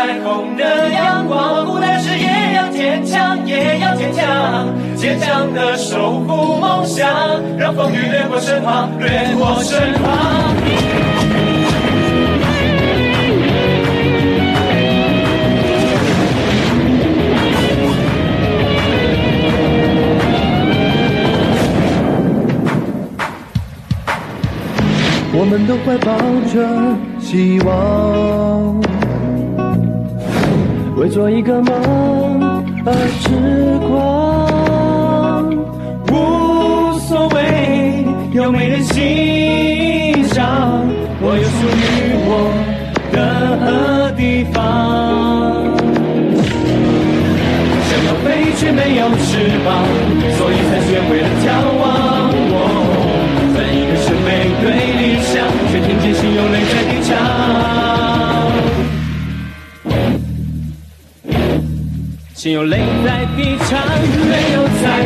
[0.00, 7.06] 彩虹的阳光，孤单时也要坚强，也要坚强，坚强的守护梦想，
[7.58, 10.56] 让风雨掠过身旁，掠过身旁。
[25.32, 26.16] 我们都怀抱
[26.52, 26.58] 着
[27.20, 28.80] 希望，
[31.00, 33.30] 为做一个梦而痴
[33.88, 35.48] 狂，
[36.12, 36.12] 无
[36.98, 40.86] 所谓有没人欣赏，
[41.22, 41.80] 我有属于
[42.28, 42.52] 我
[43.12, 44.60] 的地方。
[47.88, 49.88] 想要飞却没有翅膀，
[50.36, 51.48] 所以才学会了眺
[51.80, 52.09] 望。
[62.40, 63.86] 心有泪在低唱，
[64.30, 65.04] 没有彩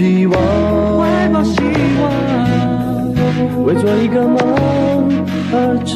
[0.00, 0.34] 希望，
[0.98, 1.60] 怀抱希
[2.00, 2.02] 望，
[3.66, 4.38] 为做一个梦
[5.52, 5.92] 而痴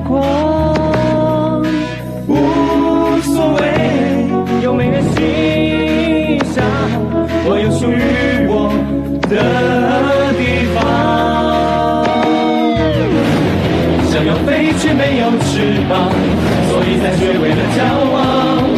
[0.00, 1.62] 狂。
[2.26, 2.34] 无
[3.22, 3.62] 所谓
[4.60, 5.16] 有没人欣
[6.52, 6.66] 赏，
[7.46, 8.02] 我有属于
[8.50, 8.74] 我
[9.30, 9.32] 的
[10.34, 10.76] 地方。
[14.10, 16.10] 想要飞却没有翅膀，
[16.72, 17.78] 所以才学会了眺
[18.10, 18.73] 望。